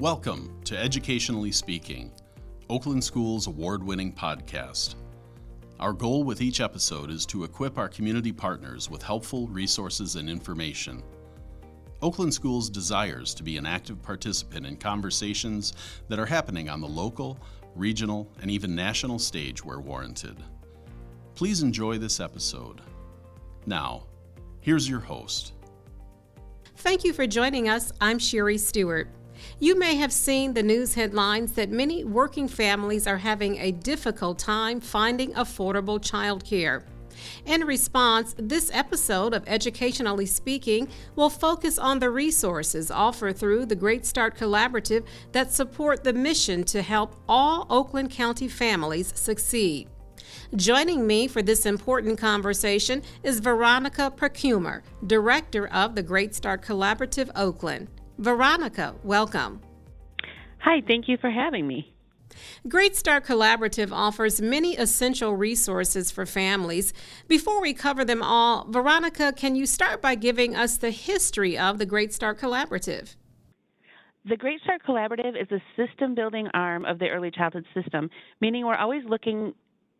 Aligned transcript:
Welcome 0.00 0.60
to 0.64 0.76
Educationally 0.76 1.52
Speaking, 1.52 2.10
Oakland 2.68 3.04
Schools 3.04 3.46
award 3.46 3.80
winning 3.80 4.12
podcast. 4.12 4.96
Our 5.78 5.92
goal 5.92 6.24
with 6.24 6.42
each 6.42 6.60
episode 6.60 7.12
is 7.12 7.24
to 7.26 7.44
equip 7.44 7.78
our 7.78 7.88
community 7.88 8.32
partners 8.32 8.90
with 8.90 9.04
helpful 9.04 9.46
resources 9.46 10.16
and 10.16 10.28
information. 10.28 11.00
Oakland 12.02 12.34
Schools 12.34 12.68
desires 12.68 13.34
to 13.34 13.44
be 13.44 13.56
an 13.56 13.66
active 13.66 14.02
participant 14.02 14.66
in 14.66 14.78
conversations 14.78 15.74
that 16.08 16.18
are 16.18 16.26
happening 16.26 16.68
on 16.68 16.80
the 16.80 16.88
local, 16.88 17.38
regional, 17.76 18.28
and 18.42 18.50
even 18.50 18.74
national 18.74 19.20
stage 19.20 19.64
where 19.64 19.78
warranted. 19.78 20.42
Please 21.36 21.62
enjoy 21.62 21.98
this 21.98 22.18
episode. 22.18 22.80
Now, 23.64 24.08
here's 24.60 24.88
your 24.88 24.98
host. 24.98 25.52
Thank 26.78 27.04
you 27.04 27.12
for 27.12 27.28
joining 27.28 27.68
us. 27.68 27.92
I'm 28.00 28.18
Sheri 28.18 28.58
Stuart. 28.58 29.08
You 29.58 29.78
may 29.78 29.96
have 29.96 30.12
seen 30.12 30.54
the 30.54 30.62
news 30.62 30.94
headlines 30.94 31.52
that 31.52 31.70
many 31.70 32.04
working 32.04 32.48
families 32.48 33.06
are 33.06 33.18
having 33.18 33.58
a 33.58 33.72
difficult 33.72 34.38
time 34.38 34.80
finding 34.80 35.32
affordable 35.34 36.00
childcare. 36.00 36.82
In 37.46 37.64
response, 37.64 38.34
this 38.38 38.70
episode 38.72 39.34
of 39.34 39.44
Educationally 39.46 40.26
Speaking 40.26 40.88
will 41.16 41.30
focus 41.30 41.78
on 41.78 41.98
the 41.98 42.10
resources 42.10 42.90
offered 42.90 43.38
through 43.38 43.66
the 43.66 43.76
Great 43.76 44.04
Start 44.04 44.36
Collaborative 44.36 45.04
that 45.32 45.52
support 45.52 46.04
the 46.04 46.12
mission 46.12 46.64
to 46.64 46.82
help 46.82 47.16
all 47.28 47.66
Oakland 47.70 48.10
County 48.10 48.48
families 48.48 49.12
succeed. 49.16 49.88
Joining 50.56 51.06
me 51.06 51.28
for 51.28 51.42
this 51.42 51.66
important 51.66 52.18
conversation 52.18 53.02
is 53.22 53.40
Veronica 53.40 54.12
Pechumer, 54.16 54.82
Director 55.06 55.68
of 55.68 55.94
the 55.94 56.02
Great 56.02 56.34
Start 56.34 56.62
Collaborative 56.62 57.30
Oakland. 57.36 57.88
Veronica, 58.18 58.94
welcome. 59.02 59.60
Hi, 60.58 60.80
thank 60.86 61.08
you 61.08 61.16
for 61.20 61.30
having 61.30 61.66
me. 61.66 61.94
Great 62.68 62.96
Start 62.96 63.24
Collaborative 63.24 63.92
offers 63.92 64.40
many 64.40 64.76
essential 64.76 65.36
resources 65.36 66.10
for 66.10 66.26
families. 66.26 66.92
Before 67.28 67.60
we 67.60 67.74
cover 67.74 68.04
them 68.04 68.22
all, 68.22 68.66
Veronica, 68.68 69.32
can 69.32 69.54
you 69.54 69.66
start 69.66 70.00
by 70.00 70.14
giving 70.14 70.56
us 70.56 70.76
the 70.76 70.90
history 70.90 71.58
of 71.58 71.78
the 71.78 71.86
Great 71.86 72.12
Start 72.12 72.38
Collaborative? 72.38 73.16
The 74.24 74.36
Great 74.36 74.60
Start 74.62 74.82
Collaborative 74.88 75.40
is 75.40 75.48
a 75.50 75.62
system 75.76 76.14
building 76.14 76.48
arm 76.54 76.84
of 76.86 76.98
the 76.98 77.08
early 77.08 77.30
childhood 77.30 77.66
system, 77.74 78.08
meaning 78.40 78.64
we're 78.64 78.74
always 78.74 79.02
looking 79.06 79.52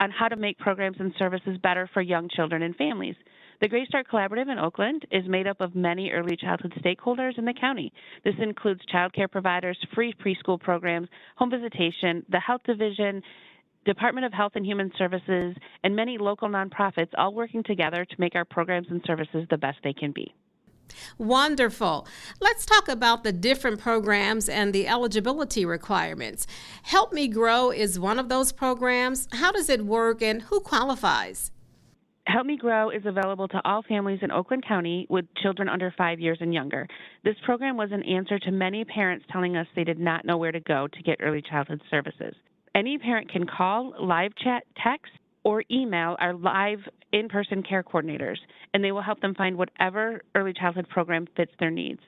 on 0.00 0.10
how 0.10 0.28
to 0.28 0.36
make 0.36 0.58
programs 0.58 0.96
and 1.00 1.12
services 1.18 1.58
better 1.62 1.88
for 1.92 2.02
young 2.02 2.28
children 2.34 2.62
and 2.62 2.74
families. 2.76 3.16
The 3.60 3.68
Great 3.68 3.88
Start 3.88 4.06
Collaborative 4.12 4.52
in 4.52 4.58
Oakland 4.58 5.06
is 5.10 5.26
made 5.26 5.46
up 5.46 5.62
of 5.62 5.74
many 5.74 6.10
early 6.10 6.36
childhood 6.36 6.74
stakeholders 6.84 7.38
in 7.38 7.46
the 7.46 7.54
county. 7.54 7.90
This 8.22 8.34
includes 8.38 8.82
child 8.92 9.14
care 9.14 9.28
providers, 9.28 9.78
free 9.94 10.12
preschool 10.12 10.60
programs, 10.60 11.08
home 11.36 11.50
visitation, 11.50 12.22
the 12.28 12.38
health 12.40 12.60
division, 12.66 13.22
Department 13.86 14.26
of 14.26 14.34
Health 14.34 14.52
and 14.56 14.66
Human 14.66 14.92
Services, 14.98 15.56
and 15.82 15.96
many 15.96 16.18
local 16.18 16.48
nonprofits 16.48 17.10
all 17.16 17.32
working 17.32 17.62
together 17.62 18.04
to 18.04 18.16
make 18.18 18.34
our 18.34 18.44
programs 18.44 18.88
and 18.90 19.00
services 19.06 19.46
the 19.48 19.56
best 19.56 19.78
they 19.82 19.94
can 19.94 20.12
be. 20.12 20.34
Wonderful. 21.16 22.06
Let's 22.40 22.66
talk 22.66 22.88
about 22.88 23.24
the 23.24 23.32
different 23.32 23.80
programs 23.80 24.50
and 24.50 24.72
the 24.72 24.86
eligibility 24.86 25.64
requirements. 25.64 26.46
Help 26.82 27.12
Me 27.12 27.26
Grow 27.26 27.70
is 27.70 27.98
one 27.98 28.18
of 28.18 28.28
those 28.28 28.52
programs. 28.52 29.28
How 29.32 29.50
does 29.50 29.70
it 29.70 29.86
work 29.86 30.20
and 30.20 30.42
who 30.42 30.60
qualifies? 30.60 31.52
Help 32.26 32.44
Me 32.44 32.56
Grow 32.56 32.90
is 32.90 33.02
available 33.06 33.46
to 33.46 33.60
all 33.64 33.82
families 33.84 34.18
in 34.20 34.32
Oakland 34.32 34.66
County 34.66 35.06
with 35.08 35.26
children 35.42 35.68
under 35.68 35.94
five 35.96 36.18
years 36.18 36.38
and 36.40 36.52
younger. 36.52 36.88
This 37.22 37.36
program 37.44 37.76
was 37.76 37.90
an 37.92 38.02
answer 38.02 38.36
to 38.40 38.50
many 38.50 38.84
parents 38.84 39.24
telling 39.30 39.56
us 39.56 39.66
they 39.76 39.84
did 39.84 40.00
not 40.00 40.24
know 40.24 40.36
where 40.36 40.50
to 40.50 40.58
go 40.58 40.88
to 40.88 41.02
get 41.04 41.18
early 41.20 41.40
childhood 41.40 41.80
services. 41.88 42.34
Any 42.74 42.98
parent 42.98 43.30
can 43.30 43.46
call, 43.46 43.94
live 44.04 44.32
chat, 44.42 44.64
text, 44.82 45.12
or 45.44 45.62
email 45.70 46.16
our 46.18 46.34
live 46.34 46.80
in 47.12 47.28
person 47.28 47.62
care 47.62 47.84
coordinators, 47.84 48.38
and 48.74 48.82
they 48.82 48.90
will 48.90 49.02
help 49.02 49.20
them 49.20 49.34
find 49.36 49.56
whatever 49.56 50.20
early 50.34 50.52
childhood 50.52 50.88
program 50.88 51.28
fits 51.36 51.52
their 51.60 51.70
needs. 51.70 52.00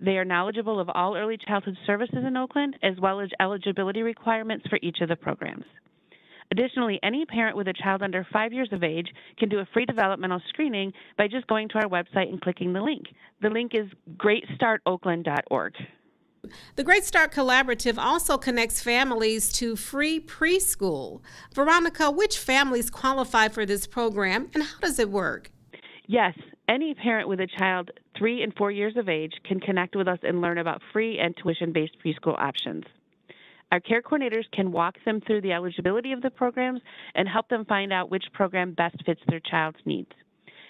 They 0.00 0.18
are 0.18 0.24
knowledgeable 0.24 0.80
of 0.80 0.88
all 0.88 1.16
early 1.16 1.38
childhood 1.38 1.76
services 1.86 2.24
in 2.26 2.36
Oakland, 2.36 2.76
as 2.82 2.98
well 3.00 3.20
as 3.20 3.30
eligibility 3.40 4.02
requirements 4.02 4.66
for 4.68 4.80
each 4.82 4.98
of 5.00 5.08
the 5.08 5.16
programs. 5.16 5.64
Additionally, 6.52 6.98
any 7.02 7.24
parent 7.26 7.56
with 7.56 7.68
a 7.68 7.72
child 7.72 8.02
under 8.02 8.26
five 8.32 8.52
years 8.52 8.68
of 8.72 8.82
age 8.82 9.08
can 9.38 9.48
do 9.48 9.58
a 9.58 9.66
free 9.72 9.84
developmental 9.84 10.40
screening 10.48 10.92
by 11.18 11.26
just 11.28 11.46
going 11.46 11.68
to 11.68 11.78
our 11.78 11.88
website 11.88 12.28
and 12.28 12.40
clicking 12.40 12.72
the 12.72 12.80
link. 12.80 13.06
The 13.42 13.50
link 13.50 13.72
is 13.74 13.86
greatstartoakland.org. 14.16 15.74
The 16.76 16.84
Great 16.84 17.04
Start 17.04 17.32
Collaborative 17.32 17.98
also 17.98 18.38
connects 18.38 18.80
families 18.80 19.52
to 19.54 19.74
free 19.74 20.20
preschool. 20.20 21.20
Veronica, 21.54 22.10
which 22.10 22.38
families 22.38 22.90
qualify 22.90 23.48
for 23.48 23.66
this 23.66 23.86
program 23.86 24.48
and 24.54 24.62
how 24.62 24.78
does 24.80 24.98
it 24.98 25.10
work? 25.10 25.50
Yes, 26.06 26.34
any 26.68 26.94
parent 26.94 27.28
with 27.28 27.40
a 27.40 27.48
child 27.58 27.90
three 28.16 28.42
and 28.42 28.54
four 28.54 28.70
years 28.70 28.96
of 28.96 29.08
age 29.08 29.32
can 29.44 29.60
connect 29.60 29.96
with 29.96 30.06
us 30.06 30.18
and 30.22 30.40
learn 30.40 30.58
about 30.58 30.82
free 30.92 31.18
and 31.18 31.36
tuition 31.36 31.72
based 31.72 31.96
preschool 32.04 32.38
options. 32.38 32.84
Our 33.72 33.80
care 33.80 34.02
coordinators 34.02 34.50
can 34.52 34.70
walk 34.70 34.94
them 35.04 35.20
through 35.20 35.40
the 35.40 35.52
eligibility 35.52 36.12
of 36.12 36.22
the 36.22 36.30
programs 36.30 36.80
and 37.14 37.28
help 37.28 37.48
them 37.48 37.64
find 37.64 37.92
out 37.92 38.10
which 38.10 38.24
program 38.32 38.72
best 38.72 38.96
fits 39.04 39.20
their 39.28 39.40
child's 39.40 39.78
needs. 39.84 40.12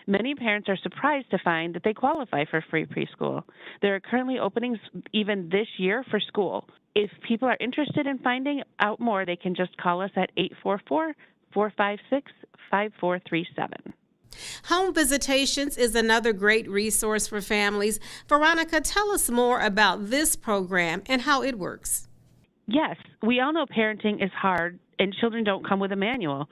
Many 0.06 0.34
parents 0.34 0.68
are 0.68 0.78
surprised 0.82 1.30
to 1.30 1.38
find 1.44 1.74
that 1.74 1.82
they 1.82 1.92
qualify 1.92 2.44
for 2.48 2.64
free 2.70 2.86
preschool. 2.86 3.42
There 3.82 3.94
are 3.96 4.00
currently 4.00 4.38
openings 4.38 4.78
even 5.12 5.48
this 5.50 5.66
year 5.78 6.04
for 6.10 6.20
school. 6.20 6.68
If 6.94 7.10
people 7.26 7.48
are 7.48 7.56
interested 7.60 8.06
in 8.06 8.18
finding 8.18 8.62
out 8.78 9.00
more, 9.00 9.26
they 9.26 9.36
can 9.36 9.54
just 9.54 9.76
call 9.76 10.00
us 10.00 10.12
at 10.16 10.30
844 10.36 11.14
456 11.52 12.32
5437. 12.70 13.94
Home 14.64 14.94
visitations 14.94 15.76
is 15.76 15.94
another 15.94 16.32
great 16.32 16.68
resource 16.68 17.26
for 17.26 17.40
families. 17.40 17.98
Veronica, 18.28 18.80
tell 18.80 19.10
us 19.10 19.28
more 19.30 19.60
about 19.60 20.10
this 20.10 20.36
program 20.36 21.02
and 21.06 21.22
how 21.22 21.42
it 21.42 21.58
works. 21.58 22.08
Yes, 22.66 22.96
we 23.22 23.40
all 23.40 23.52
know 23.52 23.66
parenting 23.66 24.22
is 24.24 24.30
hard 24.32 24.78
and 24.98 25.14
children 25.14 25.44
don't 25.44 25.66
come 25.66 25.78
with 25.78 25.92
a 25.92 25.96
manual. 25.96 26.48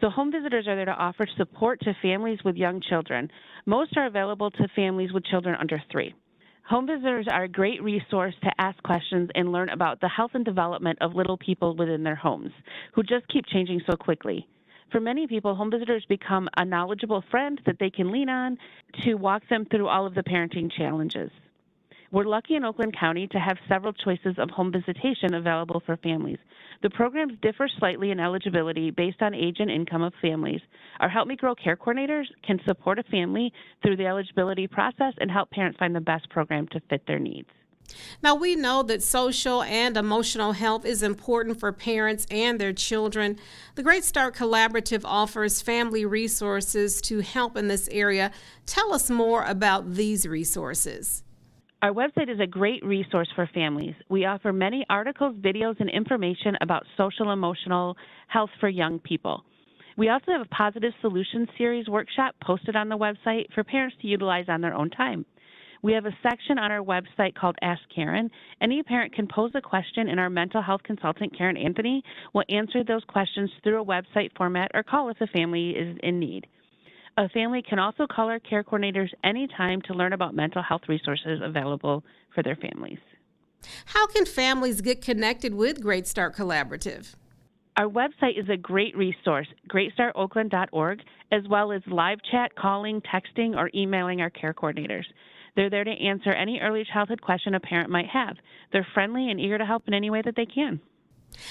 So, 0.00 0.10
home 0.10 0.30
visitors 0.30 0.68
are 0.68 0.76
there 0.76 0.84
to 0.84 0.92
offer 0.92 1.26
support 1.36 1.80
to 1.80 1.94
families 2.02 2.38
with 2.44 2.56
young 2.56 2.80
children. 2.82 3.30
Most 3.64 3.96
are 3.96 4.06
available 4.06 4.50
to 4.50 4.68
families 4.76 5.12
with 5.12 5.24
children 5.24 5.56
under 5.58 5.82
three. 5.90 6.14
Home 6.68 6.86
visitors 6.86 7.26
are 7.30 7.44
a 7.44 7.48
great 7.48 7.82
resource 7.82 8.34
to 8.42 8.50
ask 8.58 8.80
questions 8.82 9.30
and 9.34 9.52
learn 9.52 9.70
about 9.70 10.00
the 10.00 10.08
health 10.08 10.32
and 10.34 10.44
development 10.44 10.98
of 11.00 11.14
little 11.14 11.38
people 11.38 11.74
within 11.76 12.02
their 12.02 12.16
homes, 12.16 12.50
who 12.92 13.02
just 13.02 13.26
keep 13.28 13.46
changing 13.46 13.80
so 13.88 13.96
quickly. 13.96 14.46
For 14.92 15.00
many 15.00 15.26
people, 15.26 15.54
home 15.54 15.70
visitors 15.70 16.04
become 16.08 16.48
a 16.56 16.64
knowledgeable 16.64 17.24
friend 17.30 17.60
that 17.66 17.78
they 17.80 17.90
can 17.90 18.12
lean 18.12 18.28
on 18.28 18.58
to 19.02 19.14
walk 19.14 19.42
them 19.48 19.64
through 19.70 19.88
all 19.88 20.06
of 20.06 20.14
the 20.14 20.22
parenting 20.22 20.70
challenges. 20.70 21.30
We're 22.12 22.24
lucky 22.24 22.54
in 22.54 22.64
Oakland 22.64 22.96
County 22.98 23.26
to 23.28 23.38
have 23.38 23.56
several 23.68 23.92
choices 23.92 24.36
of 24.38 24.50
home 24.50 24.72
visitation 24.72 25.34
available 25.34 25.82
for 25.84 25.96
families. 25.96 26.38
The 26.82 26.90
programs 26.90 27.34
differ 27.42 27.68
slightly 27.78 28.10
in 28.10 28.20
eligibility 28.20 28.90
based 28.90 29.22
on 29.22 29.34
age 29.34 29.56
and 29.58 29.70
income 29.70 30.02
of 30.02 30.12
families. 30.22 30.60
Our 31.00 31.08
Help 31.08 31.26
Me 31.26 31.36
Grow 31.36 31.54
care 31.54 31.76
coordinators 31.76 32.26
can 32.46 32.60
support 32.66 32.98
a 32.98 33.02
family 33.04 33.52
through 33.82 33.96
the 33.96 34.06
eligibility 34.06 34.66
process 34.66 35.14
and 35.18 35.30
help 35.30 35.50
parents 35.50 35.78
find 35.78 35.94
the 35.94 36.00
best 36.00 36.28
program 36.30 36.68
to 36.68 36.80
fit 36.88 37.02
their 37.06 37.18
needs. 37.18 37.48
Now, 38.22 38.34
we 38.34 38.56
know 38.56 38.82
that 38.82 39.02
social 39.02 39.62
and 39.62 39.96
emotional 39.96 40.52
health 40.52 40.84
is 40.84 41.02
important 41.02 41.60
for 41.60 41.72
parents 41.72 42.26
and 42.30 42.60
their 42.60 42.72
children. 42.72 43.38
The 43.76 43.82
Great 43.82 44.04
Start 44.04 44.34
Collaborative 44.34 45.02
offers 45.04 45.62
family 45.62 46.04
resources 46.04 47.00
to 47.02 47.20
help 47.20 47.56
in 47.56 47.68
this 47.68 47.88
area. 47.92 48.32
Tell 48.66 48.92
us 48.92 49.08
more 49.08 49.44
about 49.44 49.94
these 49.94 50.26
resources. 50.26 51.22
Our 51.82 51.92
website 51.92 52.32
is 52.32 52.40
a 52.40 52.46
great 52.46 52.82
resource 52.84 53.28
for 53.36 53.48
families. 53.52 53.94
We 54.08 54.24
offer 54.24 54.50
many 54.50 54.86
articles, 54.88 55.36
videos, 55.36 55.78
and 55.78 55.90
information 55.90 56.56
about 56.62 56.86
social 56.96 57.32
emotional 57.32 57.96
health 58.28 58.48
for 58.60 58.70
young 58.70 58.98
people. 58.98 59.44
We 59.98 60.08
also 60.08 60.32
have 60.32 60.40
a 60.40 60.54
positive 60.54 60.92
solutions 61.02 61.48
series 61.58 61.86
workshop 61.86 62.34
posted 62.42 62.76
on 62.76 62.88
the 62.88 62.96
website 62.96 63.52
for 63.54 63.62
parents 63.62 63.96
to 64.00 64.08
utilize 64.08 64.46
on 64.48 64.62
their 64.62 64.74
own 64.74 64.88
time. 64.88 65.26
We 65.82 65.92
have 65.92 66.06
a 66.06 66.16
section 66.22 66.58
on 66.58 66.72
our 66.72 66.82
website 66.82 67.34
called 67.34 67.56
Ask 67.60 67.82
Karen. 67.94 68.30
Any 68.62 68.82
parent 68.82 69.12
can 69.12 69.28
pose 69.28 69.52
a 69.54 69.60
question, 69.60 70.08
and 70.08 70.18
our 70.18 70.30
mental 70.30 70.62
health 70.62 70.82
consultant, 70.82 71.36
Karen 71.36 71.58
Anthony, 71.58 72.02
will 72.32 72.44
answer 72.48 72.84
those 72.84 73.04
questions 73.04 73.50
through 73.62 73.82
a 73.82 73.84
website 73.84 74.30
format 74.34 74.70
or 74.72 74.82
call 74.82 75.10
if 75.10 75.18
the 75.18 75.26
family 75.28 75.70
is 75.70 75.96
in 76.02 76.18
need. 76.18 76.46
A 77.18 77.30
family 77.30 77.62
can 77.62 77.78
also 77.78 78.06
call 78.06 78.28
our 78.28 78.38
care 78.38 78.62
coordinators 78.62 79.08
anytime 79.24 79.80
to 79.82 79.94
learn 79.94 80.12
about 80.12 80.34
mental 80.34 80.62
health 80.62 80.82
resources 80.86 81.40
available 81.42 82.04
for 82.34 82.42
their 82.42 82.56
families. 82.56 82.98
How 83.86 84.06
can 84.06 84.26
families 84.26 84.82
get 84.82 85.00
connected 85.00 85.54
with 85.54 85.80
Great 85.80 86.06
Start 86.06 86.36
Collaborative? 86.36 87.14
Our 87.78 87.88
website 87.88 88.38
is 88.38 88.48
a 88.50 88.56
great 88.56 88.94
resource, 88.96 89.46
greatstartoakland.org, 89.68 91.00
as 91.32 91.42
well 91.48 91.72
as 91.72 91.82
live 91.86 92.18
chat, 92.30 92.54
calling, 92.54 93.00
texting, 93.02 93.56
or 93.56 93.70
emailing 93.74 94.20
our 94.20 94.30
care 94.30 94.54
coordinators. 94.54 95.04
They're 95.56 95.70
there 95.70 95.84
to 95.84 95.90
answer 95.90 96.32
any 96.32 96.60
early 96.60 96.84
childhood 96.92 97.22
question 97.22 97.54
a 97.54 97.60
parent 97.60 97.88
might 97.90 98.08
have. 98.08 98.36
They're 98.72 98.86
friendly 98.92 99.30
and 99.30 99.40
eager 99.40 99.56
to 99.56 99.64
help 99.64 99.88
in 99.88 99.94
any 99.94 100.10
way 100.10 100.20
that 100.22 100.36
they 100.36 100.46
can. 100.46 100.80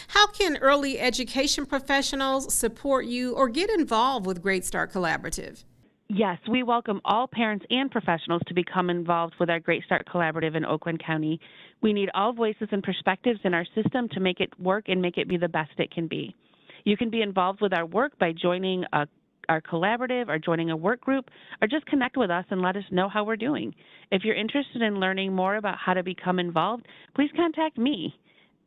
How 0.09 0.27
can 0.27 0.57
early 0.57 0.99
education 0.99 1.65
professionals 1.65 2.53
support 2.53 3.05
you 3.05 3.33
or 3.33 3.49
get 3.49 3.69
involved 3.69 4.25
with 4.25 4.41
Great 4.41 4.65
Start 4.65 4.91
Collaborative? 4.91 5.63
Yes, 6.07 6.37
we 6.47 6.61
welcome 6.61 7.01
all 7.03 7.27
parents 7.27 7.65
and 7.71 7.89
professionals 7.89 8.43
to 8.47 8.53
become 8.53 8.91
involved 8.91 9.33
with 9.39 9.49
our 9.49 9.59
Great 9.59 9.83
Start 9.85 10.07
Collaborative 10.07 10.55
in 10.55 10.63
Oakland 10.63 11.03
County. 11.03 11.39
We 11.81 11.93
need 11.93 12.09
all 12.13 12.31
voices 12.31 12.67
and 12.71 12.83
perspectives 12.83 13.39
in 13.43 13.55
our 13.55 13.65
system 13.73 14.07
to 14.09 14.19
make 14.19 14.39
it 14.39 14.51
work 14.59 14.85
and 14.87 15.01
make 15.01 15.17
it 15.17 15.27
be 15.27 15.37
the 15.37 15.49
best 15.49 15.71
it 15.79 15.91
can 15.91 16.07
be. 16.07 16.35
You 16.83 16.95
can 16.95 17.09
be 17.09 17.23
involved 17.23 17.59
with 17.59 17.73
our 17.73 17.87
work 17.87 18.19
by 18.19 18.33
joining 18.33 18.85
a, 18.93 19.07
our 19.49 19.61
collaborative 19.61 20.29
or 20.29 20.37
joining 20.37 20.69
a 20.69 20.77
work 20.77 21.01
group, 21.01 21.29
or 21.59 21.67
just 21.67 21.87
connect 21.87 22.17
with 22.17 22.29
us 22.29 22.45
and 22.51 22.61
let 22.61 22.75
us 22.75 22.83
know 22.91 23.09
how 23.09 23.23
we're 23.23 23.35
doing. 23.35 23.73
If 24.11 24.23
you're 24.23 24.35
interested 24.35 24.83
in 24.83 24.99
learning 24.99 25.33
more 25.33 25.55
about 25.55 25.79
how 25.83 25.95
to 25.95 26.03
become 26.03 26.37
involved, 26.37 26.85
please 27.15 27.31
contact 27.35 27.79
me, 27.79 28.13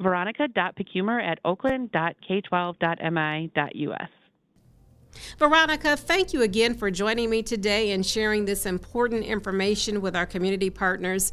veronica.pechumer 0.01 1.23
at 1.23 1.39
oakland.k12.mi.us. 1.45 4.09
Veronica, 5.39 5.97
thank 5.97 6.33
you 6.33 6.43
again 6.43 6.75
for 6.75 6.91
joining 6.91 7.31
me 7.31 7.43
today 7.43 7.93
and 7.93 8.05
sharing 8.05 8.45
this 8.45 8.67
important 8.67 9.25
information 9.25 10.01
with 10.01 10.15
our 10.15 10.27
community 10.27 10.71
partners. 10.71 11.33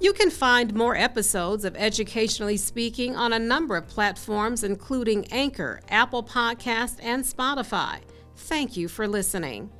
You 0.00 0.12
can 0.12 0.30
find 0.30 0.74
more 0.74 0.96
episodes 0.96 1.64
of 1.64 1.76
Educationally 1.76 2.56
Speaking 2.56 3.16
on 3.16 3.32
a 3.32 3.38
number 3.38 3.76
of 3.76 3.88
platforms, 3.88 4.62
including 4.62 5.26
Anchor, 5.32 5.80
Apple 5.88 6.22
Podcast, 6.22 6.98
and 7.02 7.24
Spotify. 7.24 8.00
Thank 8.36 8.76
you 8.76 8.88
for 8.88 9.08
listening. 9.08 9.70